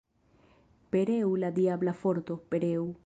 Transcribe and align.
Pereu 0.95 1.35
la 1.43 1.51
diabla 1.59 1.95
forto, 2.01 2.39
pereu! 2.55 2.91